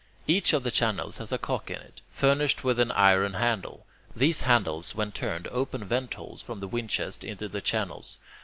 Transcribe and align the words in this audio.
Each 0.25 0.51
of 0.53 0.63
the 0.63 0.71
channels 0.71 1.19
has 1.19 1.31
a 1.31 1.37
cock 1.37 1.69
in 1.69 1.75
it, 1.77 2.01
furnished 2.11 2.63
with 2.63 2.79
an 2.79 2.89
iron 2.89 3.33
handle. 3.33 3.85
These 4.15 4.41
handles, 4.41 4.95
when 4.95 5.11
turned, 5.11 5.47
open 5.51 5.85
ventholes 5.85 6.41
from 6.41 6.59
the 6.59 6.67
windchest 6.67 7.23
into 7.23 7.47
the 7.47 7.61
channels. 7.61 8.17